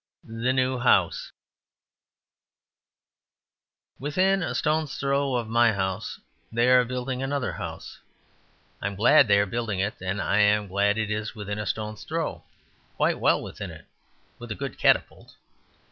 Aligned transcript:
The 0.23 0.51
New 0.51 0.79
House 0.79 1.31
Within 3.99 4.41
a 4.41 4.55
stone's 4.55 4.97
throw 4.97 5.35
of 5.35 5.47
my 5.47 5.73
house 5.73 6.19
they 6.51 6.69
are 6.71 6.83
building 6.83 7.21
another 7.21 7.51
house. 7.51 7.99
I 8.81 8.87
am 8.87 8.95
glad 8.95 9.27
they 9.27 9.37
are 9.37 9.45
building 9.45 9.77
it, 9.79 10.01
and 10.01 10.19
I 10.19 10.39
am 10.39 10.65
glad 10.69 10.97
it 10.97 11.11
is 11.11 11.35
within 11.35 11.59
a 11.59 11.67
stone's 11.67 12.03
throw; 12.03 12.43
quite 12.95 13.19
well 13.19 13.43
within 13.43 13.69
it, 13.69 13.85
with 14.39 14.49
a 14.49 14.55
good 14.55 14.79
catapult. 14.79 15.35